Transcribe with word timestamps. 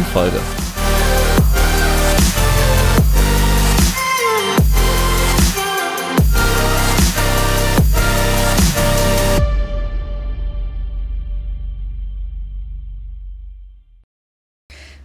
neuen 0.00 0.04
Folge. 0.06 0.40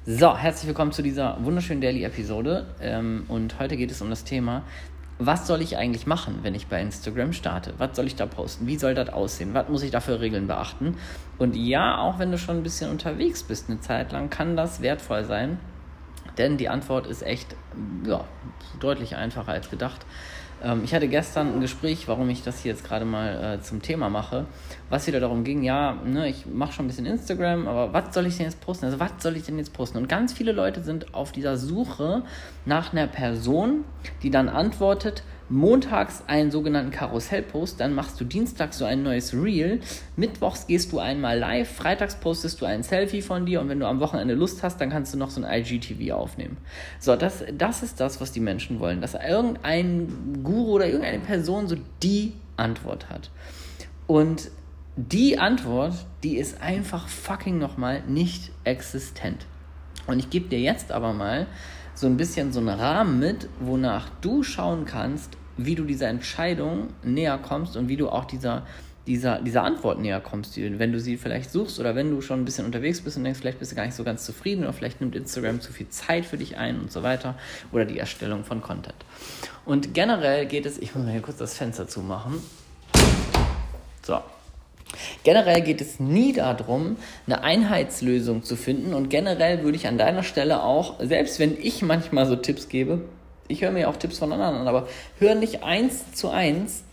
So, 0.08 0.38
herzlich 0.38 0.68
willkommen 0.68 0.92
zu 0.92 1.02
dieser 1.02 1.44
wunderschönen 1.44 1.82
Daily-Episode. 1.82 2.68
Ähm, 2.80 3.26
und 3.28 3.60
heute 3.60 3.76
geht 3.76 3.90
es 3.90 4.02
um 4.02 4.10
das 4.10 4.24
Thema, 4.24 4.64
was 5.18 5.48
soll 5.48 5.62
ich 5.62 5.78
eigentlich 5.78 6.08
machen, 6.08 6.40
wenn 6.42 6.56
ich 6.56 6.68
bei 6.68 6.82
Instagram 6.82 7.32
starte? 7.32 7.74
Was 7.78 7.96
soll 7.96 8.06
ich 8.06 8.16
da 8.16 8.26
posten? 8.26 8.68
Wie 8.68 8.78
soll 8.78 8.96
das 8.96 9.10
aussehen? 9.10 9.54
Was 9.54 9.70
muss 9.70 9.84
ich 9.84 9.92
da 9.92 10.02
für 10.02 10.20
Regeln 10.20 10.48
beachten? 10.48 10.98
Und 11.38 11.56
ja, 11.56 12.00
auch 12.00 12.20
wenn 12.20 12.32
du 12.32 12.38
schon 12.38 12.58
ein 12.58 12.64
bisschen 12.64 12.92
unterwegs 12.92 13.44
bist 13.44 13.70
eine 13.70 13.80
Zeit 13.80 14.12
lang, 14.12 14.30
kann 14.30 14.58
das 14.58 14.82
wertvoll 14.82 15.24
sein. 15.24 15.58
Denn 16.38 16.58
die 16.58 16.68
Antwort 16.68 17.08
ist 17.08 17.22
echt 17.22 17.56
ja, 18.06 18.26
deutlich 18.80 19.16
einfacher 19.16 19.54
als 19.54 19.70
gedacht. 19.70 20.06
Ähm, 20.64 20.82
ich 20.84 20.94
hatte 20.94 21.08
gestern 21.08 21.54
ein 21.54 21.62
Gespräch, 21.62 22.08
warum 22.08 22.30
ich 22.30 22.44
das 22.44 22.60
hier 22.60 22.72
jetzt 22.72 22.84
gerade 22.84 23.06
mal 23.06 23.58
äh, 23.60 23.62
zum 23.62 23.82
Thema 23.82 24.10
mache, 24.10 24.46
was 24.90 25.08
wieder 25.08 25.20
darum 25.20 25.44
ging, 25.44 25.64
ja, 25.64 25.94
ne, 26.06 26.30
ich 26.30 26.46
mache 26.46 26.74
schon 26.74 26.86
ein 26.86 26.88
bisschen 26.88 27.06
Instagram, 27.06 27.68
aber 27.68 27.94
was 27.94 28.14
soll 28.14 28.26
ich 28.26 28.38
denn 28.38 28.46
jetzt 28.46 28.62
posten? 28.62 28.86
Also 28.86 29.00
was 29.00 29.12
soll 29.20 29.36
ich 29.36 29.44
denn 29.44 29.58
jetzt 29.58 29.74
posten? 29.74 29.98
Und 29.98 30.08
ganz 30.08 30.34
viele 30.34 30.52
Leute 30.52 30.84
sind 30.84 31.14
auf 31.14 31.32
dieser 31.32 31.58
Suche 31.58 32.24
nach 32.66 32.94
einer 32.94 33.08
Person, 33.08 33.84
die 34.24 34.30
dann 34.30 34.50
antwortet, 34.50 35.24
montags 35.50 36.24
einen 36.28 36.52
sogenannten 36.52 36.92
Karussellpost, 36.92 37.80
dann 37.80 37.94
machst 37.94 38.20
du 38.20 38.26
dienstags 38.26 38.78
so 38.78 38.86
ein 38.86 39.04
neues 39.04 39.34
Reel, 39.34 39.80
mittwochs 40.16 40.68
gehst 40.68 40.92
du 40.92 41.00
einmal 41.00 41.38
live, 41.38 41.70
freitags 41.70 42.16
postest 42.16 42.62
du 42.62 42.66
ein 42.66 42.84
Selfie 42.84 43.22
von 43.22 43.46
dir 43.46 43.62
und 43.62 43.70
wenn 43.70 43.80
du 43.80 43.88
am 43.88 44.00
Wochenende 44.00 44.34
Lust 44.34 44.64
hast, 44.64 44.82
dann 44.82 44.90
kannst 44.90 45.14
du 45.14 45.18
noch 45.18 45.30
so 45.30 45.44
ein 45.44 45.62
IGTV 45.62 46.14
aufnehmen. 46.14 46.58
So, 47.00 47.16
das, 47.16 47.44
das 47.56 47.84
ist 47.84 48.00
das, 48.00 48.20
was 48.20 48.32
die 48.32 48.40
Menschen 48.40 48.80
wollen, 48.80 49.02
dass 49.02 49.14
irgendein 49.14 50.42
Guru 50.44 50.74
oder 50.74 50.88
irgendeine 50.88 51.20
Person 51.20 51.68
so 51.68 51.76
die 52.02 52.34
Antwort 52.58 53.10
hat. 53.10 53.30
Und 54.08 54.50
die 54.96 55.38
Antwort, 55.38 55.94
die 56.24 56.38
ist 56.38 56.62
einfach 56.62 57.08
fucking 57.08 57.58
nochmal 57.58 58.02
nicht 58.08 58.52
existent. 58.64 59.46
Und 60.08 60.20
ich 60.20 60.30
gebe 60.30 60.48
dir 60.48 60.60
jetzt 60.60 60.92
aber 60.92 61.14
mal 61.14 61.48
so 61.96 62.08
ein 62.08 62.18
bisschen 62.18 62.52
so 62.52 62.60
einen 62.60 62.70
Rahmen 62.70 63.20
mit, 63.20 63.48
wonach 63.60 64.10
du 64.22 64.44
schauen 64.44 64.86
kannst, 64.86 65.32
wie 65.58 65.76
du 65.76 65.86
dieser 65.86 66.10
Entscheidung 66.10 66.90
näher 67.04 67.38
kommst 67.38 67.78
und 67.78 67.88
wie 67.88 67.96
du 67.96 68.10
auch 68.10 68.26
dieser, 68.26 68.66
dieser, 69.08 69.42
dieser 69.42 69.64
Antwort 69.64 70.00
näher 70.00 70.20
kommst, 70.20 70.58
wenn 70.58 70.92
du 70.92 71.00
sie 71.00 71.16
vielleicht 71.16 71.50
suchst 71.52 71.80
oder 71.80 71.96
wenn 71.96 72.12
du 72.12 72.20
schon 72.20 72.42
ein 72.42 72.46
bisschen 72.46 72.66
unterwegs 72.66 73.00
bist 73.00 73.16
und 73.16 73.24
denkst, 73.24 73.40
vielleicht 73.40 73.60
bist 73.60 73.72
du 73.72 73.76
gar 73.78 73.86
nicht 73.86 73.96
so 73.96 74.04
ganz 74.04 74.26
zufrieden 74.26 74.64
oder 74.64 74.74
vielleicht 74.74 75.00
nimmt 75.00 75.16
Instagram 75.16 75.62
zu 75.62 75.72
viel 75.72 75.88
Zeit 75.88 76.26
für 76.26 76.38
dich 76.38 76.58
ein 76.58 76.80
und 76.82 76.92
so 76.92 77.04
weiter 77.04 77.36
oder 77.72 77.86
die 77.86 77.98
Erstellung 77.98 78.44
von 78.44 78.62
Content. 78.62 78.96
Und 79.64 79.94
generell 79.94 80.46
geht 80.46 80.66
es, 80.66 80.78
ich 80.78 80.94
muss 80.94 81.06
mal 81.06 81.12
hier 81.12 81.22
kurz 81.22 81.38
das 81.38 81.58
Fenster 81.58 81.88
zumachen. 81.88 82.34
So, 84.04 84.20
Generell 85.24 85.62
geht 85.62 85.82
es 85.82 86.00
nie 86.00 86.34
darum, 86.34 86.98
eine 87.28 87.44
Einheitslösung 87.44 88.44
zu 88.44 88.56
finden. 88.56 88.94
Und 88.94 89.10
generell 89.10 89.64
würde 89.64 89.78
ich 89.78 89.88
an 89.88 89.98
deiner 89.98 90.24
Stelle 90.24 90.64
auch, 90.64 91.00
selbst 91.00 91.40
wenn 91.40 91.58
ich 91.60 91.82
manchmal 91.82 92.26
so 92.26 92.36
Tipps 92.36 92.70
gebe, 92.70 93.02
ich 93.48 93.62
höre 93.62 93.72
mir 93.72 93.90
auch 93.90 93.98
Tipps 93.98 94.18
von 94.18 94.32
anderen 94.32 94.56
an, 94.56 94.68
aber 94.68 94.88
hör 95.20 95.36
nicht 95.36 95.64
eins 95.64 96.14
zu 96.14 96.30
eins 96.30 96.84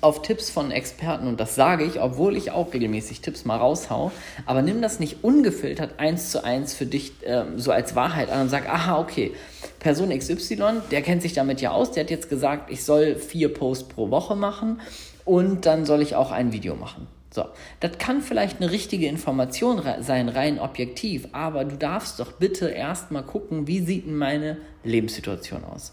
auf 0.00 0.22
Tipps 0.22 0.50
von 0.50 0.70
Experten. 0.70 1.26
Und 1.26 1.40
das 1.40 1.54
sage 1.54 1.84
ich, 1.84 2.00
obwohl 2.00 2.36
ich 2.36 2.50
auch 2.50 2.72
regelmäßig 2.72 3.20
Tipps 3.20 3.44
mal 3.44 3.56
raushau, 3.56 4.12
aber 4.44 4.62
nimm 4.62 4.82
das 4.82 5.00
nicht 5.00 5.24
ungefiltert 5.24 5.98
eins 5.98 6.30
zu 6.30 6.44
eins 6.44 6.74
für 6.74 6.86
dich 6.86 7.12
äh, 7.26 7.44
so 7.56 7.72
als 7.72 7.94
Wahrheit 7.94 8.30
an 8.30 8.42
und 8.42 8.48
sag, 8.48 8.68
aha, 8.68 8.98
okay, 8.98 9.32
Person 9.78 10.16
XY, 10.16 10.82
der 10.90 11.02
kennt 11.02 11.22
sich 11.22 11.32
damit 11.32 11.60
ja 11.60 11.70
aus, 11.70 11.92
der 11.92 12.04
hat 12.04 12.10
jetzt 12.10 12.28
gesagt, 12.28 12.70
ich 12.70 12.84
soll 12.84 13.16
vier 13.16 13.52
Posts 13.52 13.88
pro 13.88 14.10
Woche 14.10 14.36
machen 14.36 14.80
und 15.24 15.66
dann 15.66 15.86
soll 15.86 16.02
ich 16.02 16.14
auch 16.14 16.30
ein 16.30 16.52
Video 16.52 16.74
machen. 16.76 17.06
So, 17.30 17.44
das 17.80 17.98
kann 17.98 18.22
vielleicht 18.22 18.60
eine 18.60 18.70
richtige 18.70 19.06
Information 19.06 19.82
sein, 20.00 20.28
rein 20.28 20.58
objektiv, 20.58 21.28
aber 21.32 21.64
du 21.64 21.76
darfst 21.76 22.18
doch 22.20 22.32
bitte 22.32 22.68
erstmal 22.68 23.24
gucken, 23.24 23.66
wie 23.66 23.80
sieht 23.80 24.06
denn 24.06 24.16
meine 24.16 24.58
Lebenssituation 24.84 25.64
aus. 25.64 25.92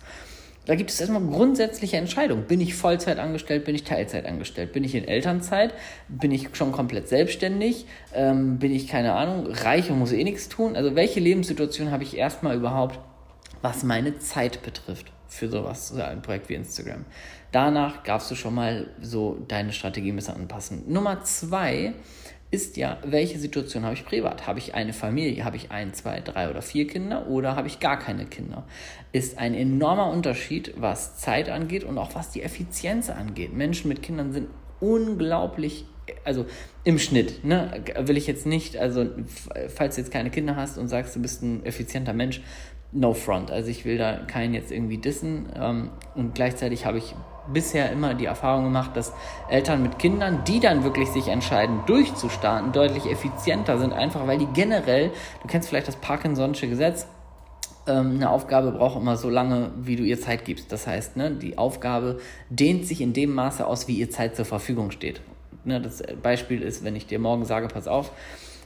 Da 0.65 0.75
gibt 0.75 0.91
es 0.91 1.01
erstmal 1.01 1.21
grundsätzliche 1.21 1.97
Entscheidungen. 1.97 2.45
Bin 2.45 2.61
ich 2.61 2.73
Vollzeit 2.73 3.19
angestellt, 3.19 3.65
bin 3.65 3.75
ich 3.75 3.83
Teilzeit 3.83 4.25
angestellt? 4.25 4.71
Bin 4.71 4.85
ich 4.85 4.95
in 4.95 5.05
Elternzeit? 5.05 5.73
Bin 6.07 6.31
ich 6.31 6.47
schon 6.53 6.71
komplett 6.71 7.09
selbstständig? 7.09 7.85
Ähm, 8.13 8.59
bin 8.59 8.73
ich, 8.73 8.87
keine 8.87 9.13
Ahnung, 9.13 9.47
reich 9.47 9.91
und 9.91 9.99
muss 9.99 10.13
eh 10.13 10.23
nichts 10.23 10.47
tun? 10.47 10.77
Also 10.77 10.95
welche 10.95 11.19
Lebenssituation 11.19 11.91
habe 11.91 12.03
ich 12.03 12.15
erstmal 12.15 12.55
überhaupt, 12.55 12.97
was 13.61 13.83
meine 13.83 14.19
Zeit 14.19 14.63
betrifft? 14.63 15.11
Für 15.33 15.49
sowas, 15.49 15.89
so 15.89 16.01
ein 16.01 16.21
Projekt 16.21 16.49
wie 16.49 16.55
Instagram. 16.55 17.05
Danach 17.51 18.03
darfst 18.03 18.29
du 18.31 18.35
schon 18.35 18.55
mal 18.55 18.87
so 19.01 19.43
deine 19.47 19.73
Strategie 19.73 20.11
ein 20.11 20.15
bisschen 20.15 20.35
anpassen. 20.35 20.83
Nummer 20.87 21.23
zwei 21.23 21.93
ist 22.53 22.77
ja, 22.77 22.99
welche 23.03 23.39
Situation 23.39 23.83
habe 23.83 23.95
ich 23.95 24.05
privat? 24.05 24.45
Habe 24.45 24.59
ich 24.59 24.75
eine 24.75 24.93
Familie? 24.93 25.43
Habe 25.43 25.57
ich 25.57 25.71
ein, 25.71 25.91
zwei, 25.95 26.19
drei 26.19 26.51
oder 26.51 26.61
vier 26.61 26.85
Kinder 26.85 27.27
oder 27.27 27.55
habe 27.55 27.67
ich 27.67 27.79
gar 27.79 27.97
keine 27.97 28.25
Kinder? 28.25 28.63
Ist 29.11 29.39
ein 29.39 29.55
enormer 29.55 30.11
Unterschied, 30.11 30.73
was 30.77 31.17
Zeit 31.17 31.49
angeht 31.49 31.83
und 31.83 31.97
auch 31.97 32.13
was 32.13 32.29
die 32.29 32.43
Effizienz 32.43 33.09
angeht. 33.09 33.53
Menschen 33.53 33.87
mit 33.89 34.03
Kindern 34.03 34.33
sind 34.33 34.49
unglaublich, 34.79 35.85
also 36.25 36.45
im 36.83 36.99
Schnitt, 36.99 37.43
ne, 37.43 37.83
will 37.97 38.17
ich 38.17 38.27
jetzt 38.27 38.45
nicht, 38.45 38.77
also 38.77 39.07
falls 39.69 39.95
du 39.95 40.01
jetzt 40.01 40.11
keine 40.11 40.29
Kinder 40.29 40.55
hast 40.55 40.77
und 40.77 40.89
sagst, 40.89 41.15
du 41.15 41.21
bist 41.21 41.41
ein 41.41 41.65
effizienter 41.65 42.13
Mensch, 42.13 42.41
no 42.93 43.13
front. 43.13 43.51
Also 43.51 43.69
ich 43.69 43.85
will 43.85 43.97
da 43.97 44.17
keinen 44.17 44.53
jetzt 44.53 44.71
irgendwie 44.71 44.97
dissen. 44.97 45.47
Ähm, 45.55 45.89
und 46.15 46.35
gleichzeitig 46.35 46.85
habe 46.85 46.97
ich 46.97 47.15
bisher 47.51 47.91
immer 47.91 48.13
die 48.13 48.25
Erfahrung 48.25 48.65
gemacht, 48.65 48.91
dass 48.95 49.13
Eltern 49.49 49.83
mit 49.83 49.99
Kindern, 49.99 50.43
die 50.47 50.59
dann 50.59 50.83
wirklich 50.83 51.09
sich 51.09 51.27
entscheiden, 51.27 51.81
durchzustarten, 51.85 52.71
deutlich 52.71 53.05
effizienter 53.05 53.77
sind, 53.77 53.93
einfach 53.93 54.27
weil 54.27 54.37
die 54.37 54.47
generell, 54.53 55.11
du 55.41 55.47
kennst 55.47 55.69
vielleicht 55.69 55.87
das 55.87 55.97
Parkinson'sche 55.97 56.67
Gesetz, 56.67 57.07
ähm, 57.85 58.15
eine 58.15 58.29
Aufgabe 58.29 58.71
braucht 58.71 58.99
immer 58.99 59.17
so 59.17 59.29
lange, 59.29 59.71
wie 59.77 59.97
du 59.97 60.03
ihr 60.03 60.19
Zeit 60.19 60.45
gibst. 60.45 60.71
Das 60.71 60.87
heißt, 60.87 61.17
ne, 61.17 61.31
die 61.31 61.57
Aufgabe 61.57 62.19
dehnt 62.49 62.85
sich 62.85 63.01
in 63.01 63.11
dem 63.11 63.33
Maße 63.33 63.65
aus, 63.65 63.87
wie 63.87 63.95
ihr 63.95 64.09
Zeit 64.09 64.35
zur 64.37 64.45
Verfügung 64.45 64.91
steht. 64.91 65.21
Ne, 65.65 65.81
das 65.81 66.01
Beispiel 66.21 66.61
ist, 66.61 66.85
wenn 66.85 66.95
ich 66.95 67.07
dir 67.07 67.19
morgen 67.19 67.43
sage, 67.43 67.67
pass 67.67 67.87
auf, 67.87 68.11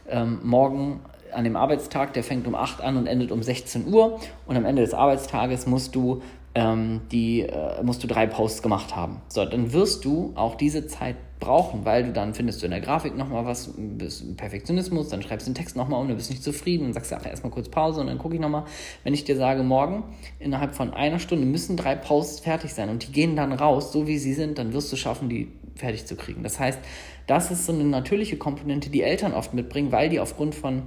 ähm, 0.08 0.40
morgen 0.44 1.02
an 1.34 1.44
dem 1.44 1.56
Arbeitstag, 1.56 2.14
der 2.14 2.24
fängt 2.24 2.48
um 2.48 2.56
8 2.56 2.82
an 2.82 2.98
und 2.98 3.08
endet 3.08 3.32
um 3.32 3.44
16 3.44 3.92
Uhr. 3.92 4.20
Und 4.46 4.58
am 4.58 4.66
Ende 4.66 4.82
des 4.82 4.94
Arbeitstages 4.94 5.68
musst 5.68 5.96
du, 5.96 6.22
ähm, 6.56 7.02
die, 7.12 7.42
äh, 7.42 7.84
musst 7.84 8.04
du 8.04 8.08
drei 8.08 8.28
Posts 8.28 8.62
gemacht 8.62 8.96
haben. 8.96 9.22
So, 9.28 9.46
dann 9.46 9.74
wirst 9.74 10.06
du 10.06 10.34
auch 10.36 10.56
diese 10.56 10.88
Zeit 10.88 11.16
brauchen, 11.40 11.86
weil 11.86 12.04
du 12.04 12.12
dann 12.12 12.34
findest 12.34 12.62
du 12.62 12.66
in 12.66 12.72
der 12.72 12.82
Grafik 12.82 13.16
nochmal 13.16 13.46
was, 13.46 13.74
bist 13.78 14.38
Perfektionismus, 14.38 15.10
dann 15.10 15.22
schreibst 15.22 15.48
du 15.48 15.52
den 15.52 15.56
Text 15.56 15.76
nochmal 15.76 16.02
um, 16.02 16.08
du 16.08 16.16
bist 16.16 16.30
nicht 16.30 16.44
zufrieden 16.44 16.86
und 16.88 16.94
sagst, 16.94 17.14
ach, 17.14 17.26
erstmal 17.26 17.52
kurz 17.52 17.70
Pause 17.70 18.02
und 18.02 18.08
dann 18.08 18.18
gucke 18.18 18.36
ich 18.36 18.42
nochmal. 18.42 18.64
Wenn 19.04 19.14
ich 19.14 19.24
dir 19.24 19.36
sage, 19.36 19.62
morgen 19.64 20.04
innerhalb 20.40 20.74
von 20.74 20.94
einer 20.94 21.20
Stunde 21.20 21.46
müssen 21.46 21.78
drei 21.78 21.96
Posts 21.96 22.40
fertig 22.40 22.74
sein 22.74 22.90
und 22.90 23.08
die 23.08 23.12
gehen 23.12 23.36
dann 23.36 23.52
raus, 23.52 23.92
so 23.92 24.08
wie 24.08 24.18
sie 24.18 24.34
sind, 24.34 24.58
dann 24.58 24.74
wirst 24.74 24.92
du 24.92 24.96
schaffen, 24.96 25.30
die 25.30 25.50
fertig 25.76 26.06
zu 26.06 26.16
kriegen. 26.16 26.44
Das 26.44 26.60
heißt, 26.60 26.80
das 27.28 27.52
ist 27.52 27.66
so 27.66 27.74
eine 27.74 27.84
natürliche 27.84 28.38
Komponente, 28.38 28.90
die 28.90 29.04
Eltern 29.04 29.34
oft 29.34 29.54
mitbringen, 29.54 29.92
weil 29.92 30.10
die 30.10 30.20
aufgrund 30.20 30.56
von 30.56 30.84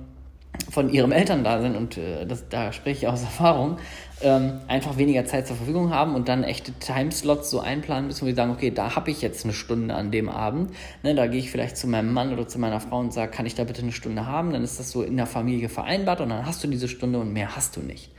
von 0.70 0.90
ihrem 0.90 1.12
Eltern 1.12 1.42
da 1.44 1.60
sind 1.60 1.76
und 1.76 1.96
äh, 1.96 2.26
das, 2.26 2.48
da 2.48 2.72
spreche 2.72 2.98
ich 2.98 3.08
aus 3.08 3.22
Erfahrung, 3.22 3.78
ähm, 4.22 4.60
einfach 4.68 4.98
weniger 4.98 5.24
Zeit 5.24 5.46
zur 5.46 5.56
Verfügung 5.56 5.90
haben 5.90 6.14
und 6.14 6.28
dann 6.28 6.44
echte 6.44 6.72
Timeslots 6.72 7.50
so 7.50 7.60
einplanen 7.60 8.06
müssen, 8.06 8.22
wo 8.22 8.26
sie 8.26 8.34
sagen, 8.34 8.52
okay, 8.52 8.70
da 8.70 8.94
habe 8.94 9.10
ich 9.10 9.22
jetzt 9.22 9.44
eine 9.44 9.54
Stunde 9.54 9.94
an 9.94 10.10
dem 10.10 10.28
Abend. 10.28 10.72
Ne, 11.02 11.14
da 11.14 11.26
gehe 11.26 11.40
ich 11.40 11.50
vielleicht 11.50 11.76
zu 11.76 11.86
meinem 11.86 12.12
Mann 12.12 12.32
oder 12.32 12.46
zu 12.46 12.58
meiner 12.58 12.80
Frau 12.80 12.98
und 13.00 13.12
sage, 13.12 13.30
kann 13.30 13.46
ich 13.46 13.54
da 13.54 13.64
bitte 13.64 13.82
eine 13.82 13.92
Stunde 13.92 14.26
haben? 14.26 14.52
Dann 14.52 14.62
ist 14.62 14.78
das 14.78 14.90
so 14.90 15.02
in 15.02 15.16
der 15.16 15.26
Familie 15.26 15.68
vereinbart 15.68 16.20
und 16.20 16.28
dann 16.28 16.44
hast 16.46 16.62
du 16.62 16.68
diese 16.68 16.88
Stunde 16.88 17.18
und 17.18 17.32
mehr 17.32 17.56
hast 17.56 17.76
du 17.76 17.80
nicht. 17.80 18.10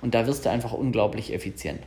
Und 0.00 0.14
da 0.14 0.26
wirst 0.26 0.46
du 0.46 0.50
einfach 0.50 0.72
unglaublich 0.72 1.32
effizient. 1.34 1.80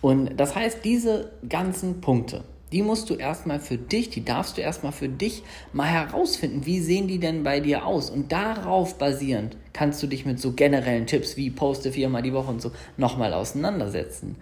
Und 0.00 0.38
das 0.38 0.54
heißt, 0.54 0.84
diese 0.84 1.32
ganzen 1.48 2.00
Punkte, 2.00 2.44
Die 2.72 2.82
musst 2.82 3.10
du 3.10 3.14
erstmal 3.14 3.58
für 3.58 3.78
dich, 3.78 4.10
die 4.10 4.24
darfst 4.24 4.56
du 4.56 4.60
erstmal 4.60 4.92
für 4.92 5.08
dich 5.08 5.42
mal 5.72 5.86
herausfinden. 5.86 6.66
Wie 6.66 6.80
sehen 6.80 7.08
die 7.08 7.18
denn 7.18 7.42
bei 7.42 7.60
dir 7.60 7.84
aus? 7.84 8.10
Und 8.10 8.30
darauf 8.30 8.96
basierend 8.96 9.56
kannst 9.72 10.02
du 10.02 10.06
dich 10.06 10.24
mit 10.24 10.38
so 10.38 10.52
generellen 10.52 11.06
Tipps 11.06 11.36
wie 11.36 11.50
poste 11.50 11.92
viermal 11.92 12.22
die 12.22 12.32
Woche 12.32 12.50
und 12.50 12.62
so 12.62 12.70
nochmal 12.96 13.34
auseinandersetzen. 13.34 14.36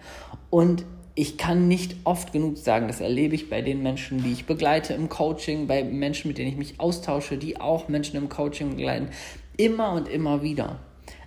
Und 0.49 0.85
ich 1.15 1.37
kann 1.37 1.67
nicht 1.67 1.97
oft 2.05 2.31
genug 2.31 2.57
sagen, 2.57 2.87
das 2.87 3.01
erlebe 3.01 3.35
ich 3.35 3.49
bei 3.49 3.61
den 3.61 3.83
Menschen, 3.83 4.23
die 4.23 4.31
ich 4.31 4.45
begleite 4.45 4.93
im 4.93 5.09
Coaching, 5.09 5.67
bei 5.67 5.83
Menschen, 5.83 6.29
mit 6.29 6.37
denen 6.37 6.49
ich 6.49 6.57
mich 6.57 6.79
austausche, 6.79 7.37
die 7.37 7.59
auch 7.59 7.89
Menschen 7.89 8.15
im 8.15 8.29
Coaching 8.29 8.69
begleiten, 8.69 9.09
immer 9.57 9.91
und 9.93 10.07
immer 10.07 10.43
wieder. 10.43 10.79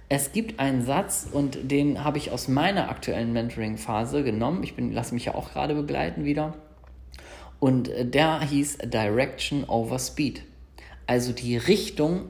Es 0.09 0.33
gibt 0.33 0.61
einen 0.61 0.83
Satz 0.83 1.27
und 1.31 1.71
den 1.71 2.05
habe 2.05 2.19
ich 2.19 2.31
aus 2.31 2.47
meiner 2.47 2.91
aktuellen 2.91 3.33
Mentoring-Phase 3.33 4.23
genommen. 4.23 4.63
Ich 4.63 4.75
lasse 4.77 5.15
mich 5.15 5.27
ja 5.27 5.35
auch 5.35 5.53
gerade 5.53 5.75
begleiten 5.75 6.25
wieder. 6.25 6.55
Und 7.63 7.91
äh, 7.91 8.05
der 8.05 8.41
hieß 8.41 8.79
Direction 8.87 9.63
over 9.69 10.01
Speed. 10.01 10.43
Also 11.07 11.33
die 11.33 11.57
Richtung 11.57 12.25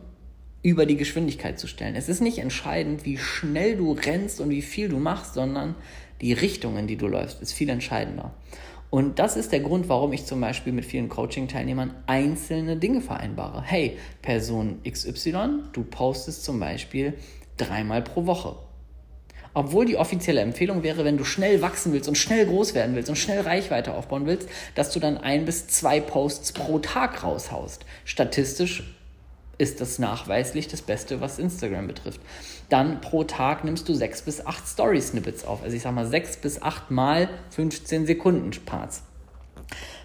über 0.62 0.84
die 0.84 0.98
Geschwindigkeit 0.98 1.58
zu 1.58 1.66
stellen. 1.66 1.96
Es 1.96 2.10
ist 2.10 2.20
nicht 2.20 2.36
entscheidend, 2.36 3.06
wie 3.06 3.16
schnell 3.16 3.76
du 3.78 3.92
rennst 3.92 4.42
und 4.42 4.50
wie 4.50 4.60
viel 4.60 4.90
du 4.90 4.98
machst, 4.98 5.32
sondern 5.32 5.74
die 6.20 6.34
Richtung, 6.34 6.76
in 6.76 6.86
die 6.86 6.98
du 6.98 7.06
läufst, 7.06 7.40
ist 7.40 7.54
viel 7.54 7.70
entscheidender. 7.70 8.34
Und 8.90 9.18
das 9.18 9.38
ist 9.38 9.52
der 9.52 9.60
Grund, 9.60 9.88
warum 9.88 10.12
ich 10.12 10.26
zum 10.26 10.38
Beispiel 10.38 10.74
mit 10.74 10.84
vielen 10.84 11.08
Coaching-Teilnehmern 11.08 11.94
einzelne 12.06 12.76
Dinge 12.76 13.00
vereinbare. 13.00 13.62
Hey, 13.62 13.96
Person 14.20 14.80
XY, 14.86 15.62
du 15.72 15.82
postest 15.84 16.44
zum 16.44 16.60
Beispiel 16.60 17.14
dreimal 17.56 18.02
pro 18.02 18.26
Woche. 18.26 18.56
Obwohl 19.54 19.84
die 19.84 19.96
offizielle 19.96 20.40
Empfehlung 20.40 20.82
wäre, 20.82 21.04
wenn 21.04 21.18
du 21.18 21.24
schnell 21.24 21.60
wachsen 21.60 21.92
willst 21.92 22.08
und 22.08 22.16
schnell 22.16 22.46
groß 22.46 22.74
werden 22.74 22.94
willst 22.94 23.10
und 23.10 23.16
schnell 23.16 23.40
Reichweite 23.40 23.92
aufbauen 23.94 24.26
willst, 24.26 24.48
dass 24.74 24.92
du 24.92 25.00
dann 25.00 25.18
ein 25.18 25.44
bis 25.44 25.66
zwei 25.68 26.00
Posts 26.00 26.52
pro 26.52 26.78
Tag 26.78 27.22
raushaust. 27.22 27.84
Statistisch 28.04 28.82
ist 29.58 29.80
das 29.80 29.98
nachweislich 29.98 30.68
das 30.68 30.82
Beste, 30.82 31.20
was 31.20 31.38
Instagram 31.38 31.86
betrifft. 31.86 32.20
Dann 32.68 33.00
pro 33.00 33.24
Tag 33.24 33.64
nimmst 33.64 33.88
du 33.88 33.94
sechs 33.94 34.22
bis 34.22 34.44
acht 34.44 34.66
Story-Snippets 34.66 35.44
auf. 35.44 35.62
Also 35.62 35.76
ich 35.76 35.82
sag 35.82 35.94
mal 35.94 36.06
sechs 36.06 36.36
bis 36.36 36.62
acht 36.62 36.90
mal 36.90 37.28
15 37.50 38.06
Sekunden 38.06 38.50
Parts. 38.64 39.02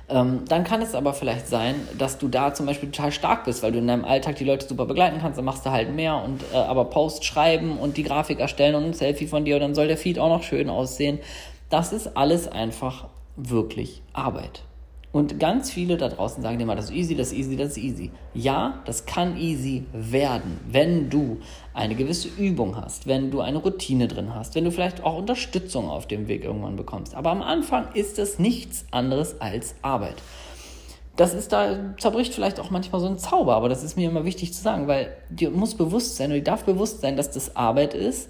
Ähm, 0.09 0.45
dann 0.48 0.63
kann 0.63 0.81
es 0.81 0.95
aber 0.95 1.13
vielleicht 1.13 1.48
sein, 1.48 1.75
dass 1.98 2.18
du 2.18 2.30
da 2.30 2.54
zum 2.54 2.65
Beispiel 2.65 2.89
total 2.92 3.12
stark 3.12 3.44
bist, 3.44 3.62
weil 3.62 3.74
du 3.74 3.80
in 3.80 3.88
deinem 3.88 4.06
Alltag 4.06 4.38
die 4.38 4.45
Leute 4.45 4.65
super 4.65 4.86
begleiten 4.86 5.19
kannst, 5.19 5.38
dann 5.38 5.44
machst 5.44 5.65
du 5.65 5.71
halt 5.71 5.94
mehr 5.94 6.24
und 6.24 6.44
äh, 6.54 6.56
aber 6.56 6.86
Post 6.86 7.25
schreiben 7.25 7.77
und 7.77 7.98
die 7.98 8.04
Grafik 8.04 8.39
erstellen 8.39 8.75
und 8.75 8.86
ein 8.86 8.94
Selfie 8.94 9.27
von 9.27 9.44
dir 9.44 9.56
und 9.56 9.62
dann 9.62 9.75
soll 9.75 9.88
der 9.88 9.98
Feed 9.98 10.18
auch 10.18 10.30
noch 10.30 10.44
schön 10.44 10.69
aussehen. 10.69 11.19
Das 11.69 11.92
ist 11.92 12.15
alles 12.15 12.48
einfach 12.48 13.07
wirklich 13.36 14.01
Arbeit. 14.13 14.63
Und 15.18 15.40
ganz 15.40 15.72
viele 15.72 15.98
da 15.98 16.10
draußen 16.10 16.44
sagen 16.44 16.60
immer, 16.60 16.75
das 16.75 16.92
ist 16.92 16.96
easy, 16.96 17.16
das 17.16 17.31
ist 17.31 17.40
easy, 17.40 17.58
das 17.58 17.69
ist 17.69 17.78
easy. 17.80 18.12
Ja, 18.36 18.84
das 18.86 19.08
kann 19.08 19.36
easy 19.36 19.86
werden, 19.92 20.60
wenn 20.69 21.10
du 21.10 21.40
eine 21.74 21.96
gewisse 21.96 22.28
Übung 22.28 22.75
hast, 22.75 23.08
wenn 23.08 23.31
du 23.31 23.42
eine 23.42 23.58
Routine 23.58 24.08
drin 24.08 24.36
hast, 24.36 24.54
wenn 24.54 24.64
du 24.64 24.69
vielleicht 24.72 25.04
auch 25.04 25.18
Unterstützung 25.18 25.90
auf 25.90 26.06
dem 26.06 26.28
Weg 26.28 26.44
irgendwann 26.44 26.75
bekommst. 26.75 27.16
Aber 27.16 27.31
am 27.31 27.42
Anfang 27.42 27.88
ist 27.96 28.19
es 28.19 28.38
nichts 28.38 28.86
anderes 28.92 29.42
als 29.42 29.74
Arbeit. 29.81 30.18
Das 31.16 31.34
ist 31.34 31.52
da, 31.52 31.96
zerbricht 31.98 32.36
vielleicht 32.36 32.60
auch 32.60 32.70
manchmal 32.70 33.02
so 33.02 33.08
ein 33.08 33.18
Zauber, 33.18 33.56
aber 33.56 33.70
das 33.70 33.84
ist 33.84 33.98
mir 33.98 34.12
immer 34.12 34.24
wichtig 34.24 34.54
zu 34.54 34.62
sagen, 34.62 34.88
weil 34.88 35.18
dir 35.31 35.50
muss 35.50 35.74
bewusst 35.74 36.18
sein, 36.18 36.30
oder 36.30 36.38
dir 36.38 36.44
darf 36.44 36.63
bewusst 36.63 37.02
sein, 37.02 37.18
dass 37.18 37.31
das 37.31 37.56
Arbeit 37.56 37.96
ist. 37.96 38.30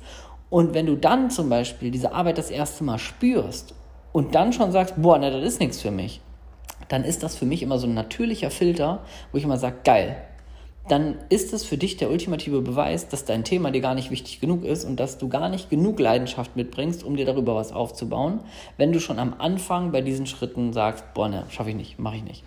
Und 0.50 0.74
wenn 0.74 0.86
du 0.86 0.95
dann 0.95 1.31
zum 1.31 1.50
Beispiel 1.50 1.92
diese 1.92 2.13
Arbeit 2.13 2.38
das 2.38 2.50
erste 2.50 2.86
Mal 2.86 2.98
spürst 2.98 3.75
und 4.13 4.36
dann 4.36 4.54
schon 4.54 4.72
sagst, 4.72 4.94
boah, 4.95 5.18
ne, 5.18 5.31
das 5.31 5.44
ist 5.44 5.60
nichts 5.60 5.81
für 5.81 5.92
mich, 5.92 6.22
dann 6.89 7.04
ist 7.04 7.24
das 7.24 7.36
für 7.36 7.45
mich 7.45 7.62
immer 7.62 7.80
so 7.80 7.88
ein 7.88 7.94
natürlicher 7.94 8.51
Filter, 8.51 9.04
wo 9.31 9.38
ich 9.38 9.44
immer 9.44 9.57
sage, 9.57 9.78
geil. 9.84 10.18
Dann 10.88 11.16
ist 11.28 11.51
es 11.51 11.66
für 11.66 11.78
dich 11.78 11.98
der 11.98 12.10
ultimative 12.10 12.62
Beweis, 12.62 13.10
dass 13.10 13.25
dein 13.25 13.44
Thema 13.44 13.72
dir 13.72 13.81
gar 13.81 13.94
nicht 13.94 14.10
wichtig 14.10 14.39
genug 14.39 14.63
ist 14.63 14.86
und 14.86 14.98
dass 14.98 15.18
du 15.18 15.28
gar 15.28 15.50
nicht 15.50 15.69
genug 15.69 16.00
Leidenschaft 16.00 16.56
mitbringst, 16.56 17.04
um 17.04 17.18
dir 17.18 17.25
darüber 17.25 17.56
was 17.56 17.74
aufzubauen, 17.74 18.39
wenn 18.78 18.94
du 18.94 19.01
schon 19.01 19.19
am 19.19 19.36
Anfang 19.38 19.92
bei 19.92 20.01
diesen 20.01 20.28
Schritten 20.28 20.72
sagst, 20.72 21.13
boah, 21.13 21.28
ne, 21.28 21.44
schaffe 21.50 21.72
ich 21.72 21.75
nicht, 21.75 22.00
mache 22.00 22.16
ich 22.18 22.24
nicht. 22.24 22.44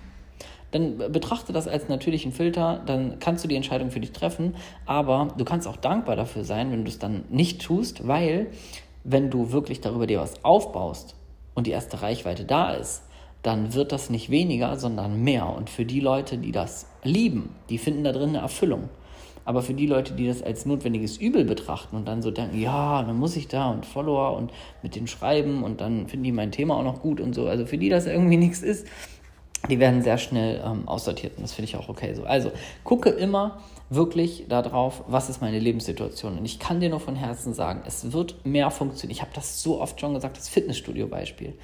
Dann 0.71 0.99
betrachte 0.99 1.53
das 1.53 1.69
als 1.69 1.89
natürlichen 1.89 2.33
Filter, 2.33 2.81
dann 2.87 3.19
kannst 3.19 3.45
du 3.45 3.49
die 3.49 3.57
Entscheidung 3.57 3.91
für 3.91 4.01
dich 4.01 4.13
treffen, 4.13 4.55
aber 4.87 5.29
du 5.37 5.45
kannst 5.45 5.67
auch 5.67 5.77
dankbar 5.77 6.17
dafür 6.17 6.45
sein, 6.45 6.71
wenn 6.71 6.85
du 6.85 6.91
es 6.91 6.99
dann 6.99 7.25
nicht 7.29 7.61
tust, 7.61 8.07
weil 8.07 8.47
wenn 9.03 9.31
du 9.31 9.53
wirklich 9.53 9.81
darüber 9.81 10.07
dir 10.07 10.21
was 10.21 10.45
aufbaust 10.45 11.17
und 11.55 11.67
die 11.67 11.73
erste 11.73 12.03
Reichweite 12.03 12.45
da 12.45 12.73
ist, 12.73 13.03
dann 13.43 13.75
wird 13.75 13.93
das 13.93 14.11
nicht 14.11 14.31
weniger, 14.31 14.79
sondern 14.79 15.23
mehr. 15.23 15.49
Und 15.49 15.71
für 15.71 15.85
die 15.85 16.01
Leute, 16.01 16.39
die 16.39 16.53
das 16.53 16.87
lieben, 17.03 17.55
die 17.69 17.79
finden 17.79 18.05
da 18.05 18.13
drin 18.13 18.31
eine 18.31 18.39
Erfüllung. 18.39 18.89
Aber 19.45 19.63
für 19.63 19.75
die 19.75 19.87
Leute, 19.87 20.13
die 20.13 20.27
das 20.27 20.43
als 20.43 20.67
notwendiges 20.67 21.17
Übel 21.17 21.45
betrachten 21.45 21.97
und 21.97 22.07
dann 22.07 22.23
so 22.23 22.31
denken, 22.31 22.61
ja, 22.61 23.03
dann 23.03 23.19
muss 23.19 23.37
ich 23.37 23.49
da 23.49 23.71
und 23.71 23.87
Follower 23.87 24.37
und 24.37 24.53
mit 24.83 24.95
denen 24.95 25.07
schreiben 25.07 25.65
und 25.65 25.81
dann 25.81 26.07
finden 26.09 26.25
die 26.25 26.33
mein 26.33 26.53
Thema 26.53 26.77
auch 26.77 26.85
noch 26.85 27.01
gut 27.01 27.21
und 27.21 27.35
so, 27.35 27.47
also 27.47 27.65
für 27.67 27.79
die 27.79 27.89
das 27.89 28.07
irgendwie 28.07 28.37
nichts 28.37 28.63
ist, 28.63 28.87
die 29.69 29.79
werden 29.79 30.03
sehr 30.03 30.19
schnell 30.19 30.63
ähm, 30.65 30.87
aussortiert 30.87 31.37
und 31.37 31.43
das 31.43 31.53
finde 31.53 31.69
ich 31.69 31.77
auch 31.77 31.89
okay 31.89 32.15
so. 32.15 32.25
Also 32.25 32.53
gucke 32.85 33.11
immer 33.11 33.61
wirklich 33.89 34.47
darauf, 34.49 35.03
was 35.09 35.29
ist 35.29 35.41
meine 35.41 35.59
Lebenssituation. 35.59 36.39
Und 36.39 36.45
ich 36.45 36.59
kann 36.59 36.81
dir 36.81 36.89
nur 36.89 37.01
von 37.01 37.17
Herzen 37.17 37.53
sagen, 37.53 37.83
es 37.87 38.13
wird 38.13 38.47
mehr 38.47 38.71
funktionieren. 38.71 39.17
Ich 39.17 39.21
habe 39.21 39.33
das 39.35 39.63
so 39.63 39.81
oft 39.81 40.01
schon 40.01 40.15
gesagt, 40.15 40.37
das 40.37 40.49
Fitnessstudio-Beispiel. 40.49 41.55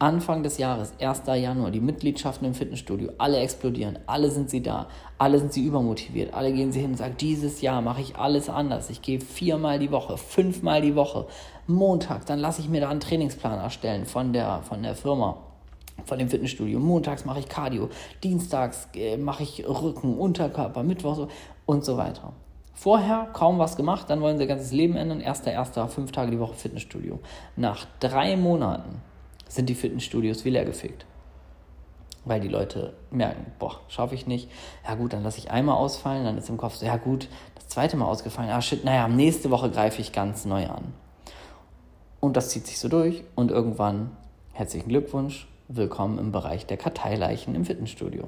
Anfang 0.00 0.44
des 0.44 0.58
Jahres, 0.58 0.92
1. 1.00 1.22
Januar, 1.26 1.72
die 1.72 1.80
Mitgliedschaften 1.80 2.46
im 2.46 2.54
Fitnessstudio, 2.54 3.10
alle 3.18 3.38
explodieren, 3.38 3.98
alle 4.06 4.30
sind 4.30 4.48
sie 4.48 4.62
da, 4.62 4.86
alle 5.18 5.40
sind 5.40 5.52
sie 5.52 5.64
übermotiviert, 5.64 6.34
alle 6.34 6.52
gehen 6.52 6.70
sie 6.70 6.80
hin 6.80 6.92
und 6.92 6.98
sagen, 6.98 7.16
dieses 7.18 7.62
Jahr 7.62 7.82
mache 7.82 8.02
ich 8.02 8.14
alles 8.14 8.48
anders. 8.48 8.90
Ich 8.90 9.02
gehe 9.02 9.18
viermal 9.18 9.80
die 9.80 9.90
Woche, 9.90 10.16
fünfmal 10.16 10.82
die 10.82 10.94
Woche, 10.94 11.26
Montag, 11.66 12.26
dann 12.26 12.38
lasse 12.38 12.60
ich 12.60 12.68
mir 12.68 12.80
da 12.80 12.90
einen 12.90 13.00
Trainingsplan 13.00 13.58
erstellen 13.58 14.06
von 14.06 14.32
der, 14.32 14.62
von 14.62 14.84
der 14.84 14.94
Firma, 14.94 15.38
von 16.04 16.20
dem 16.20 16.28
Fitnessstudio. 16.28 16.78
Montags 16.78 17.24
mache 17.24 17.40
ich 17.40 17.48
Cardio, 17.48 17.88
dienstags 18.22 18.86
äh, 18.94 19.16
mache 19.16 19.42
ich 19.42 19.66
Rücken, 19.66 20.16
Unterkörper, 20.16 20.84
Mittwoch 20.84 21.16
so, 21.16 21.28
und 21.66 21.84
so 21.84 21.96
weiter. 21.96 22.34
Vorher 22.72 23.30
kaum 23.32 23.58
was 23.58 23.74
gemacht, 23.74 24.08
dann 24.08 24.20
wollen 24.20 24.36
sie 24.36 24.44
ihr 24.44 24.48
ganzes 24.48 24.70
Leben 24.70 24.94
ändern. 24.94 25.20
Erster, 25.20 25.50
erster, 25.50 25.88
fünf 25.88 26.12
Tage 26.12 26.30
die 26.30 26.38
Woche 26.38 26.54
Fitnessstudio. 26.54 27.18
Nach 27.56 27.84
drei 27.98 28.36
Monaten 28.36 29.02
sind 29.48 29.68
die 29.68 29.74
Fitnessstudios 29.74 30.44
wie 30.44 30.50
leergefegt. 30.50 31.06
Weil 32.24 32.40
die 32.40 32.48
Leute 32.48 32.92
merken, 33.10 33.46
boah, 33.58 33.80
schaffe 33.88 34.14
ich 34.14 34.26
nicht. 34.26 34.50
Ja 34.86 34.94
gut, 34.94 35.12
dann 35.12 35.22
lasse 35.22 35.38
ich 35.38 35.50
einmal 35.50 35.76
ausfallen, 35.76 36.24
dann 36.24 36.38
ist 36.38 36.48
im 36.48 36.58
Kopf 36.58 36.74
so, 36.74 36.86
ja 36.86 36.96
gut, 36.96 37.28
das 37.54 37.68
zweite 37.68 37.96
Mal 37.96 38.06
ausgefallen. 38.06 38.50
Ah 38.50 38.60
shit, 38.60 38.84
naja, 38.84 39.08
nächste 39.08 39.50
Woche 39.50 39.70
greife 39.70 40.00
ich 40.00 40.12
ganz 40.12 40.44
neu 40.44 40.66
an. 40.66 40.92
Und 42.20 42.36
das 42.36 42.50
zieht 42.50 42.66
sich 42.66 42.78
so 42.78 42.88
durch 42.88 43.24
und 43.34 43.50
irgendwann, 43.50 44.10
herzlichen 44.52 44.88
Glückwunsch, 44.88 45.48
willkommen 45.68 46.18
im 46.18 46.32
Bereich 46.32 46.66
der 46.66 46.76
Karteileichen 46.76 47.54
im 47.54 47.64
Fitnessstudio. 47.64 48.24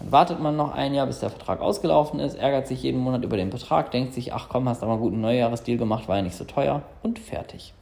Dann 0.00 0.10
wartet 0.10 0.40
man 0.40 0.56
noch 0.56 0.72
ein 0.72 0.94
Jahr, 0.94 1.06
bis 1.06 1.20
der 1.20 1.30
Vertrag 1.30 1.60
ausgelaufen 1.60 2.18
ist, 2.18 2.34
ärgert 2.34 2.66
sich 2.66 2.82
jeden 2.82 3.00
Monat 3.00 3.22
über 3.22 3.36
den 3.36 3.50
Betrag, 3.50 3.92
denkt 3.92 4.14
sich, 4.14 4.32
ach 4.32 4.48
komm, 4.48 4.68
hast 4.68 4.82
aber 4.82 4.92
einen 4.92 5.00
guten 5.00 5.20
Neujahresdeal 5.20 5.78
gemacht, 5.78 6.08
war 6.08 6.16
ja 6.16 6.22
nicht 6.22 6.36
so 6.36 6.44
teuer 6.44 6.82
und 7.02 7.20
fertig. 7.20 7.72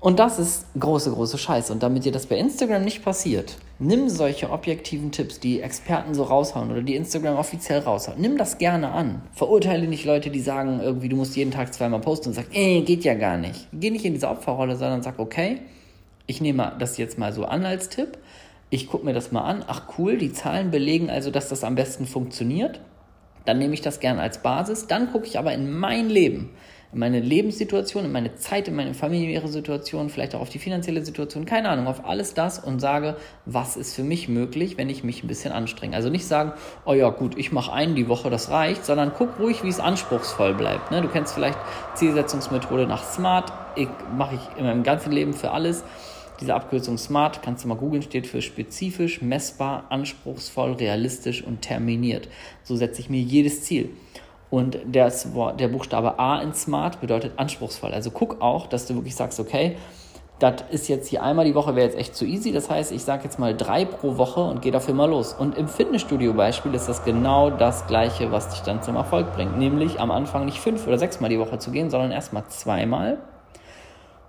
Und 0.00 0.18
das 0.18 0.38
ist 0.38 0.64
große, 0.78 1.12
große 1.12 1.36
Scheiße. 1.36 1.70
Und 1.70 1.82
damit 1.82 2.06
dir 2.06 2.12
das 2.12 2.24
bei 2.24 2.38
Instagram 2.38 2.82
nicht 2.84 3.04
passiert, 3.04 3.58
nimm 3.78 4.08
solche 4.08 4.48
objektiven 4.48 5.12
Tipps, 5.12 5.40
die 5.40 5.60
Experten 5.60 6.14
so 6.14 6.22
raushauen 6.22 6.70
oder 6.70 6.80
die 6.80 6.96
Instagram 6.96 7.36
offiziell 7.36 7.80
raushauen. 7.80 8.18
Nimm 8.18 8.38
das 8.38 8.56
gerne 8.56 8.92
an. 8.92 9.20
Verurteile 9.34 9.86
nicht 9.86 10.06
Leute, 10.06 10.30
die 10.30 10.40
sagen, 10.40 10.80
irgendwie, 10.80 11.10
du 11.10 11.16
musst 11.16 11.36
jeden 11.36 11.50
Tag 11.50 11.74
zweimal 11.74 12.00
posten 12.00 12.30
und 12.30 12.34
sag, 12.34 12.46
ey, 12.54 12.80
geht 12.80 13.04
ja 13.04 13.12
gar 13.12 13.36
nicht. 13.36 13.68
Geh 13.74 13.90
nicht 13.90 14.06
in 14.06 14.14
diese 14.14 14.30
Opferrolle, 14.30 14.76
sondern 14.76 15.02
sag, 15.02 15.18
okay, 15.18 15.58
ich 16.26 16.40
nehme 16.40 16.72
das 16.78 16.96
jetzt 16.96 17.18
mal 17.18 17.34
so 17.34 17.44
an 17.44 17.66
als 17.66 17.90
Tipp. 17.90 18.16
Ich 18.70 18.88
gucke 18.88 19.04
mir 19.04 19.12
das 19.12 19.32
mal 19.32 19.42
an. 19.42 19.64
Ach 19.66 19.82
cool, 19.98 20.16
die 20.16 20.32
Zahlen 20.32 20.70
belegen 20.70 21.10
also, 21.10 21.30
dass 21.30 21.50
das 21.50 21.62
am 21.62 21.74
besten 21.74 22.06
funktioniert. 22.06 22.80
Dann 23.44 23.58
nehme 23.58 23.74
ich 23.74 23.82
das 23.82 24.00
gerne 24.00 24.22
als 24.22 24.40
Basis. 24.42 24.86
Dann 24.86 25.12
gucke 25.12 25.26
ich 25.26 25.38
aber 25.38 25.52
in 25.52 25.70
mein 25.70 26.08
Leben 26.08 26.50
in 26.92 26.98
meine 26.98 27.20
Lebenssituation, 27.20 28.04
in 28.04 28.12
meine 28.12 28.34
Zeit, 28.34 28.66
in 28.66 28.74
meine 28.74 28.94
familiäre 28.94 29.46
Situation, 29.46 30.10
vielleicht 30.10 30.34
auch 30.34 30.40
auf 30.40 30.48
die 30.48 30.58
finanzielle 30.58 31.04
Situation, 31.04 31.44
keine 31.44 31.68
Ahnung, 31.68 31.86
auf 31.86 32.04
alles 32.04 32.34
das 32.34 32.58
und 32.58 32.80
sage, 32.80 33.16
was 33.46 33.76
ist 33.76 33.94
für 33.94 34.02
mich 34.02 34.28
möglich, 34.28 34.76
wenn 34.76 34.90
ich 34.90 35.04
mich 35.04 35.22
ein 35.22 35.28
bisschen 35.28 35.52
anstrenge. 35.52 35.94
Also 35.94 36.10
nicht 36.10 36.26
sagen, 36.26 36.52
oh 36.84 36.92
ja 36.92 37.10
gut, 37.10 37.38
ich 37.38 37.52
mache 37.52 37.72
einen 37.72 37.94
die 37.94 38.08
Woche, 38.08 38.28
das 38.28 38.50
reicht, 38.50 38.84
sondern 38.84 39.12
guck 39.16 39.38
ruhig, 39.38 39.62
wie 39.62 39.68
es 39.68 39.78
anspruchsvoll 39.78 40.54
bleibt. 40.54 40.90
Ne? 40.90 41.00
Du 41.00 41.08
kennst 41.08 41.34
vielleicht 41.34 41.58
Zielsetzungsmethode 41.94 42.86
nach 42.86 43.04
SMART, 43.04 43.52
ich, 43.76 43.88
mache 44.16 44.34
ich 44.34 44.58
in 44.58 44.64
meinem 44.64 44.82
ganzen 44.82 45.12
Leben 45.12 45.32
für 45.32 45.52
alles. 45.52 45.84
Diese 46.40 46.54
Abkürzung 46.54 46.98
SMART, 46.98 47.42
kannst 47.42 47.64
du 47.64 47.68
mal 47.68 47.76
googeln, 47.76 48.02
steht 48.02 48.26
für 48.26 48.42
spezifisch, 48.42 49.20
messbar, 49.20 49.84
anspruchsvoll, 49.90 50.72
realistisch 50.72 51.44
und 51.44 51.60
terminiert. 51.60 52.28
So 52.64 52.74
setze 52.74 53.00
ich 53.00 53.10
mir 53.10 53.20
jedes 53.20 53.62
Ziel. 53.62 53.90
Und 54.50 54.78
das 54.84 55.32
Wort, 55.34 55.60
der 55.60 55.68
Buchstabe 55.68 56.18
A 56.18 56.42
in 56.42 56.52
Smart 56.54 57.00
bedeutet 57.00 57.34
anspruchsvoll. 57.36 57.92
Also 57.92 58.10
guck 58.10 58.42
auch, 58.42 58.66
dass 58.66 58.86
du 58.86 58.94
wirklich 58.94 59.14
sagst, 59.14 59.38
okay, 59.38 59.76
das 60.40 60.64
ist 60.70 60.88
jetzt 60.88 61.08
hier 61.08 61.22
einmal 61.22 61.44
die 61.44 61.54
Woche, 61.54 61.76
wäre 61.76 61.86
jetzt 61.86 61.98
echt 61.98 62.16
zu 62.16 62.24
easy. 62.24 62.50
Das 62.50 62.68
heißt, 62.68 62.92
ich 62.92 63.04
sage 63.04 63.24
jetzt 63.24 63.38
mal 63.38 63.54
drei 63.54 63.84
pro 63.84 64.16
Woche 64.16 64.40
und 64.40 64.62
gehe 64.62 64.72
dafür 64.72 64.94
mal 64.94 65.08
los. 65.08 65.34
Und 65.34 65.56
im 65.56 65.68
Fitnessstudio-Beispiel 65.68 66.74
ist 66.74 66.88
das 66.88 67.04
genau 67.04 67.50
das 67.50 67.86
Gleiche, 67.86 68.32
was 68.32 68.48
dich 68.48 68.60
dann 68.60 68.82
zum 68.82 68.96
Erfolg 68.96 69.34
bringt. 69.34 69.58
Nämlich 69.58 70.00
am 70.00 70.10
Anfang 70.10 70.46
nicht 70.46 70.58
fünf 70.58 70.86
oder 70.86 70.98
sechs 70.98 71.20
Mal 71.20 71.28
die 71.28 71.38
Woche 71.38 71.58
zu 71.58 71.70
gehen, 71.70 71.90
sondern 71.90 72.10
erstmal 72.10 72.44
zweimal. 72.48 73.18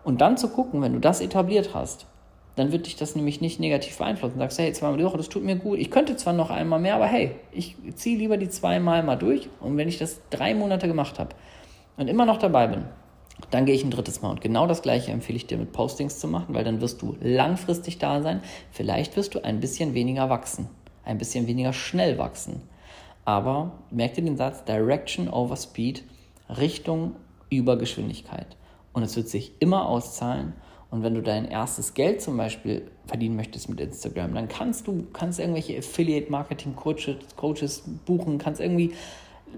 Und 0.03 0.21
dann 0.21 0.37
zu 0.37 0.49
gucken, 0.49 0.81
wenn 0.81 0.93
du 0.93 0.99
das 0.99 1.21
etabliert 1.21 1.71
hast, 1.73 2.05
dann 2.55 2.71
wird 2.71 2.85
dich 2.85 2.95
das 2.95 3.15
nämlich 3.15 3.39
nicht 3.41 3.59
negativ 3.59 3.97
beeinflussen. 3.97 4.33
Du 4.33 4.39
sagst, 4.39 4.59
hey, 4.59 4.73
zweimal 4.73 4.97
die 4.97 5.05
Woche, 5.05 5.17
das 5.17 5.29
tut 5.29 5.43
mir 5.43 5.55
gut. 5.55 5.79
Ich 5.79 5.89
könnte 5.89 6.17
zwar 6.17 6.33
noch 6.33 6.49
einmal 6.49 6.79
mehr, 6.79 6.95
aber 6.95 7.07
hey, 7.07 7.31
ich 7.51 7.75
ziehe 7.95 8.17
lieber 8.17 8.37
die 8.37 8.49
zweimal 8.49 9.03
mal 9.03 9.15
durch. 9.15 9.49
Und 9.59 9.77
wenn 9.77 9.87
ich 9.87 9.97
das 9.97 10.21
drei 10.29 10.53
Monate 10.53 10.87
gemacht 10.87 11.17
habe 11.17 11.35
und 11.97 12.07
immer 12.07 12.25
noch 12.25 12.37
dabei 12.37 12.67
bin, 12.67 12.85
dann 13.49 13.65
gehe 13.65 13.75
ich 13.75 13.83
ein 13.83 13.91
drittes 13.91 14.21
Mal. 14.21 14.31
Und 14.31 14.41
genau 14.41 14.67
das 14.67 14.81
gleiche 14.81 15.11
empfehle 15.11 15.37
ich 15.37 15.47
dir 15.47 15.57
mit 15.57 15.71
Postings 15.71 16.19
zu 16.19 16.27
machen, 16.27 16.53
weil 16.53 16.63
dann 16.63 16.81
wirst 16.81 17.01
du 17.01 17.15
langfristig 17.21 17.97
da 17.97 18.21
sein. 18.21 18.41
Vielleicht 18.71 19.15
wirst 19.15 19.33
du 19.35 19.43
ein 19.43 19.59
bisschen 19.59 19.93
weniger 19.93 20.29
wachsen, 20.29 20.69
ein 21.05 21.17
bisschen 21.17 21.47
weniger 21.47 21.73
schnell 21.73 22.17
wachsen. 22.17 22.61
Aber 23.25 23.71
merk 23.91 24.15
dir 24.15 24.23
den 24.23 24.37
Satz 24.37 24.63
Direction 24.65 25.29
over 25.29 25.55
Speed, 25.55 26.03
Richtung 26.49 27.15
über 27.49 27.77
Geschwindigkeit. 27.77 28.57
Und 28.93 29.03
es 29.03 29.15
wird 29.15 29.29
sich 29.29 29.53
immer 29.59 29.87
auszahlen. 29.87 30.53
Und 30.91 31.03
wenn 31.03 31.15
du 31.15 31.21
dein 31.21 31.45
erstes 31.45 31.93
Geld 31.93 32.21
zum 32.21 32.35
Beispiel 32.37 32.91
verdienen 33.05 33.37
möchtest 33.37 33.69
mit 33.69 33.79
Instagram, 33.79 34.35
dann 34.35 34.49
kannst 34.49 34.87
du 34.87 35.07
kannst 35.13 35.39
irgendwelche 35.39 35.77
Affiliate-Marketing-Coaches 35.77 37.15
Coaches 37.37 37.83
buchen, 38.05 38.37
kannst 38.37 38.59
irgendwie 38.59 38.93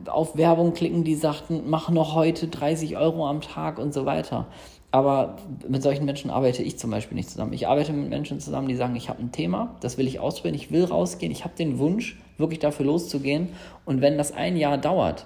auf 0.06 0.38
Werbung 0.38 0.74
klicken, 0.74 1.04
die 1.04 1.16
sagten, 1.16 1.64
mach 1.66 1.90
noch 1.90 2.16
heute 2.16 2.48
30 2.48 2.98
Euro 2.98 3.28
am 3.28 3.42
Tag 3.42 3.80
und 3.80 3.94
so 3.94 4.06
weiter. 4.06 4.48
Aber 4.92 5.38
mit 5.68 5.82
solchen 5.82 6.06
Menschen 6.06 6.30
arbeite 6.30 6.62
ich 6.62 6.78
zum 6.78 6.92
Beispiel 6.92 7.16
nicht 7.16 7.30
zusammen. 7.30 7.54
Ich 7.54 7.68
arbeite 7.68 7.94
mit 7.94 8.10
Menschen 8.10 8.40
zusammen, 8.40 8.68
die 8.68 8.76
sagen, 8.76 8.96
ich 8.96 9.10
habe 9.10 9.22
ein 9.22 9.32
Thema, 9.32 9.76
das 9.82 9.98
will 9.98 10.08
ich 10.08 10.20
ausprobieren, 10.20 10.54
ich 10.56 10.72
will 10.72 10.86
rausgehen, 10.86 11.32
ich 11.32 11.44
habe 11.46 11.56
den 11.56 11.80
Wunsch, 11.80 12.20
wirklich 12.38 12.60
dafür 12.60 12.86
loszugehen. 12.86 13.50
Und 13.86 14.02
wenn 14.02 14.20
das 14.20 14.32
ein 14.32 14.56
Jahr 14.56 14.78
dauert, 14.78 15.26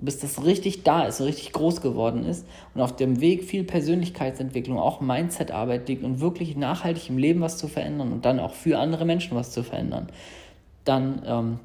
bis 0.00 0.18
das 0.18 0.44
richtig 0.44 0.84
da 0.84 1.04
ist, 1.04 1.20
richtig 1.20 1.52
groß 1.52 1.80
geworden 1.80 2.24
ist 2.24 2.46
und 2.74 2.80
auf 2.80 2.94
dem 2.94 3.20
Weg 3.20 3.44
viel 3.44 3.64
Persönlichkeitsentwicklung, 3.64 4.78
auch 4.78 5.00
Mindset-Arbeit 5.00 5.88
liegt 5.88 6.04
und 6.04 6.20
wirklich 6.20 6.56
nachhaltig 6.56 7.10
im 7.10 7.18
Leben 7.18 7.40
was 7.40 7.58
zu 7.58 7.68
verändern 7.68 8.12
und 8.12 8.24
dann 8.24 8.38
auch 8.38 8.54
für 8.54 8.78
andere 8.78 9.04
Menschen 9.04 9.36
was 9.36 9.50
zu 9.50 9.62
verändern, 9.62 10.08
dann 10.84 11.22
ähm, 11.26 11.60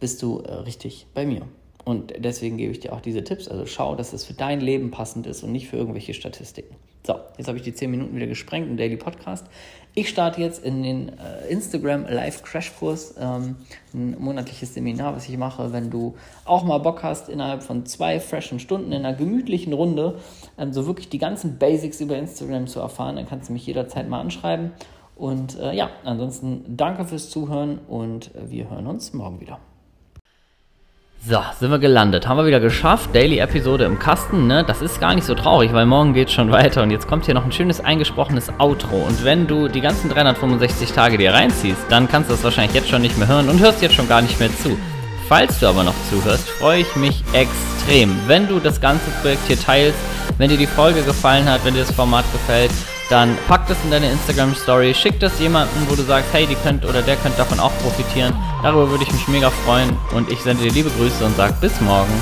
bist 0.00 0.22
du 0.22 0.40
äh, 0.40 0.52
richtig 0.52 1.06
bei 1.14 1.24
mir. 1.24 1.42
Und 1.84 2.12
deswegen 2.18 2.58
gebe 2.58 2.72
ich 2.72 2.80
dir 2.80 2.92
auch 2.92 3.00
diese 3.00 3.24
Tipps. 3.24 3.48
Also 3.48 3.64
schau, 3.64 3.94
dass 3.94 4.12
es 4.12 4.24
für 4.24 4.34
dein 4.34 4.60
Leben 4.60 4.90
passend 4.90 5.26
ist 5.26 5.42
und 5.42 5.52
nicht 5.52 5.68
für 5.68 5.76
irgendwelche 5.76 6.12
Statistiken. 6.12 6.76
So, 7.08 7.14
jetzt 7.38 7.48
habe 7.48 7.56
ich 7.56 7.64
die 7.64 7.72
10 7.72 7.90
Minuten 7.90 8.14
wieder 8.14 8.26
gesprengt 8.26 8.68
im 8.68 8.76
Daily 8.76 8.98
Podcast. 8.98 9.46
Ich 9.94 10.10
starte 10.10 10.42
jetzt 10.42 10.62
in 10.62 10.82
den 10.82 11.08
äh, 11.08 11.48
Instagram 11.48 12.04
Live 12.06 12.42
Crash 12.42 12.70
Kurs, 12.78 13.14
ähm, 13.18 13.56
ein 13.94 14.14
monatliches 14.18 14.74
Seminar, 14.74 15.16
was 15.16 15.26
ich 15.26 15.38
mache. 15.38 15.72
Wenn 15.72 15.88
du 15.88 16.16
auch 16.44 16.64
mal 16.64 16.76
Bock 16.76 17.02
hast, 17.02 17.30
innerhalb 17.30 17.62
von 17.62 17.86
zwei 17.86 18.20
freshen 18.20 18.60
Stunden 18.60 18.92
in 18.92 19.06
einer 19.06 19.16
gemütlichen 19.16 19.72
Runde 19.72 20.18
ähm, 20.58 20.74
so 20.74 20.86
wirklich 20.86 21.08
die 21.08 21.16
ganzen 21.16 21.56
Basics 21.56 21.98
über 22.02 22.14
Instagram 22.18 22.66
zu 22.66 22.78
erfahren, 22.80 23.16
dann 23.16 23.26
kannst 23.26 23.48
du 23.48 23.54
mich 23.54 23.66
jederzeit 23.66 24.06
mal 24.06 24.20
anschreiben. 24.20 24.72
Und 25.16 25.58
äh, 25.58 25.72
ja, 25.72 25.88
ansonsten 26.04 26.76
danke 26.76 27.06
fürs 27.06 27.30
Zuhören 27.30 27.78
und 27.88 28.34
äh, 28.34 28.50
wir 28.50 28.68
hören 28.68 28.86
uns 28.86 29.14
morgen 29.14 29.40
wieder. 29.40 29.58
So, 31.28 31.42
sind 31.60 31.70
wir 31.70 31.78
gelandet. 31.78 32.26
Haben 32.26 32.38
wir 32.38 32.46
wieder 32.46 32.58
geschafft. 32.58 33.14
Daily-Episode 33.14 33.84
im 33.84 33.98
Kasten, 33.98 34.46
ne? 34.46 34.64
Das 34.64 34.80
ist 34.80 34.98
gar 34.98 35.14
nicht 35.14 35.26
so 35.26 35.34
traurig, 35.34 35.74
weil 35.74 35.84
morgen 35.84 36.14
geht 36.14 36.30
schon 36.30 36.50
weiter. 36.52 36.82
Und 36.82 36.90
jetzt 36.90 37.06
kommt 37.06 37.26
hier 37.26 37.34
noch 37.34 37.44
ein 37.44 37.52
schönes 37.52 37.84
eingesprochenes 37.84 38.50
Outro. 38.58 38.96
Und 39.06 39.22
wenn 39.24 39.46
du 39.46 39.68
die 39.68 39.82
ganzen 39.82 40.08
365 40.08 40.92
Tage 40.92 41.18
dir 41.18 41.34
reinziehst, 41.34 41.82
dann 41.90 42.08
kannst 42.08 42.30
du 42.30 42.34
das 42.34 42.42
wahrscheinlich 42.44 42.74
jetzt 42.74 42.88
schon 42.88 43.02
nicht 43.02 43.18
mehr 43.18 43.28
hören 43.28 43.50
und 43.50 43.60
hörst 43.60 43.82
jetzt 43.82 43.94
schon 43.94 44.08
gar 44.08 44.22
nicht 44.22 44.40
mehr 44.40 44.48
zu. 44.56 44.78
Falls 45.28 45.60
du 45.60 45.66
aber 45.66 45.82
noch 45.82 45.92
zuhörst, 46.08 46.48
freue 46.48 46.80
ich 46.80 46.96
mich 46.96 47.22
extrem, 47.34 48.16
wenn 48.26 48.48
du 48.48 48.58
das 48.58 48.80
ganze 48.80 49.10
Projekt 49.20 49.46
hier 49.48 49.60
teilst, 49.60 49.98
wenn 50.38 50.48
dir 50.48 50.56
die 50.56 50.66
Folge 50.66 51.02
gefallen 51.02 51.44
hat, 51.44 51.62
wenn 51.66 51.74
dir 51.74 51.80
das 51.80 51.92
Format 51.92 52.24
gefällt 52.32 52.70
dann 53.08 53.36
pack 53.48 53.66
das 53.66 53.78
in 53.84 53.90
deine 53.90 54.10
Instagram 54.10 54.54
Story, 54.54 54.94
schick 54.94 55.18
das 55.20 55.38
jemandem, 55.40 55.88
wo 55.88 55.94
du 55.94 56.02
sagst, 56.02 56.32
hey, 56.32 56.46
die 56.46 56.56
könnt 56.56 56.84
oder 56.84 57.02
der 57.02 57.16
könnte 57.16 57.38
davon 57.38 57.58
auch 57.58 57.72
profitieren. 57.78 58.34
Darüber 58.62 58.90
würde 58.90 59.04
ich 59.04 59.12
mich 59.12 59.28
mega 59.28 59.50
freuen 59.50 59.96
und 60.14 60.30
ich 60.30 60.40
sende 60.40 60.64
dir 60.64 60.72
liebe 60.72 60.90
Grüße 60.90 61.24
und 61.24 61.36
sag 61.36 61.60
bis 61.60 61.80
morgen. 61.80 62.12